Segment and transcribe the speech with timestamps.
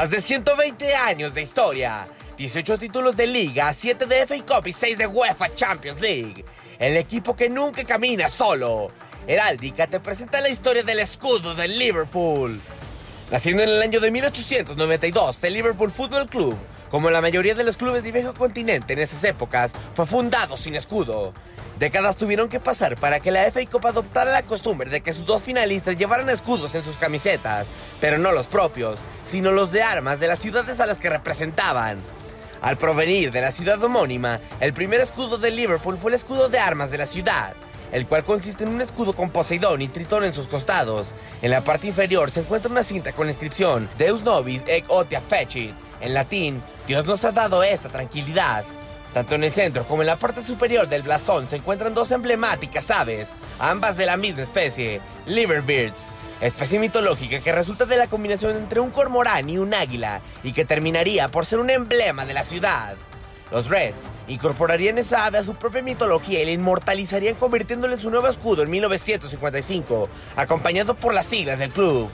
[0.00, 4.72] Más de 120 años de historia, 18 títulos de liga, 7 de FA Cup y
[4.72, 6.42] 6 de UEFA Champions League.
[6.78, 8.92] El equipo que nunca camina solo.
[9.26, 12.62] Heráldica te presenta la historia del escudo del Liverpool.
[13.30, 16.56] Naciendo en el año de 1892, el Liverpool Football Club,
[16.90, 20.74] como la mayoría de los clubes de viejo continente en esas épocas, fue fundado sin
[20.74, 21.32] escudo.
[21.78, 25.24] Décadas tuvieron que pasar para que la FA Cup adoptara la costumbre de que sus
[25.24, 27.66] dos finalistas llevaran escudos en sus camisetas,
[28.00, 32.02] pero no los propios, sino los de armas de las ciudades a las que representaban.
[32.60, 36.58] Al provenir de la ciudad homónima, el primer escudo de Liverpool fue el escudo de
[36.58, 37.54] armas de la ciudad,
[37.92, 41.14] el cual consiste en un escudo con Poseidón y Tritón en sus costados.
[41.40, 45.22] En la parte inferior se encuentra una cinta con la inscripción Deus Nobis ec Otia
[45.22, 48.64] Fecit, en latín, Dios nos ha dado esta tranquilidad.
[49.14, 52.90] Tanto en el centro como en la parte superior del blasón se encuentran dos emblemáticas
[52.90, 53.28] aves,
[53.60, 56.06] ambas de la misma especie, liverbirds,
[56.40, 60.64] especie mitológica que resulta de la combinación entre un cormorán y un águila y que
[60.64, 62.96] terminaría por ser un emblema de la ciudad.
[63.52, 68.10] Los Reds incorporarían esa ave a su propia mitología y la inmortalizarían convirtiéndole en su
[68.10, 72.10] nuevo escudo en 1955, acompañado por las siglas del club.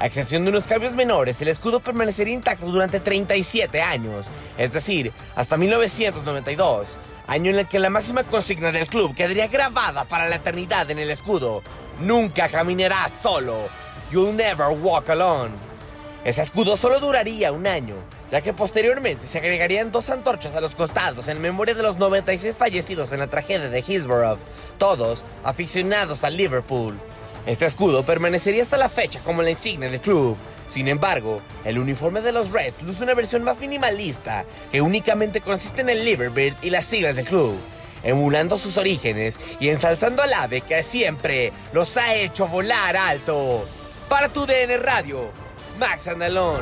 [0.00, 5.12] A excepción de unos cambios menores, el escudo permanecería intacto durante 37 años, es decir,
[5.36, 6.86] hasta 1992,
[7.26, 11.00] año en el que la máxima consigna del club quedaría grabada para la eternidad en
[11.00, 11.62] el escudo.
[12.00, 13.68] Nunca caminarás solo.
[14.10, 15.50] You'll never walk alone.
[16.24, 17.96] Ese escudo solo duraría un año,
[18.30, 22.56] ya que posteriormente se agregarían dos antorchas a los costados en memoria de los 96
[22.56, 24.38] fallecidos en la tragedia de Hillsborough,
[24.78, 26.98] todos aficionados al Liverpool.
[27.46, 30.36] Este escudo permanecería hasta la fecha como la insignia del club.
[30.68, 35.80] Sin embargo, el uniforme de los Reds luce una versión más minimalista, que únicamente consiste
[35.80, 37.56] en el Liverbird y las siglas del club,
[38.04, 43.66] emulando sus orígenes y ensalzando al ave que siempre los ha hecho volar alto.
[44.08, 45.30] Para tu DN Radio,
[45.78, 46.60] Max Andalón.